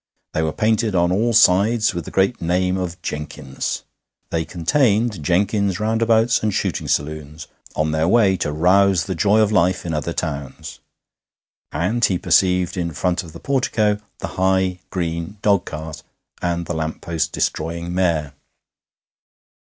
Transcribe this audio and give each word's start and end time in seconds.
They 0.33 0.41
were 0.41 0.51
painted 0.51 0.95
on 0.95 1.11
all 1.11 1.31
sides 1.31 1.93
with 1.93 2.05
the 2.05 2.09
great 2.09 2.41
name 2.41 2.75
of 2.75 2.99
Jenkins. 3.03 3.83
They 4.31 4.45
contained 4.45 5.23
Jenkins's 5.23 5.79
roundabouts 5.79 6.41
and 6.41 6.51
shooting 6.51 6.87
saloons, 6.87 7.45
on 7.75 7.91
their 7.91 8.07
way 8.07 8.35
to 8.37 8.51
rouse 8.51 9.03
the 9.05 9.13
joy 9.13 9.41
of 9.41 9.51
life 9.51 9.85
in 9.85 9.93
other 9.93 10.11
towns. 10.11 10.79
And 11.71 12.03
he 12.03 12.17
perceived 12.17 12.77
in 12.77 12.93
front 12.93 13.21
of 13.21 13.31
the 13.31 13.39
portico 13.39 13.99
the 14.17 14.29
high, 14.41 14.79
green 14.89 15.37
dogcart 15.43 16.01
and 16.41 16.65
the 16.65 16.73
lamp 16.73 17.01
post 17.01 17.31
destroying 17.31 17.93
mare. 17.93 18.33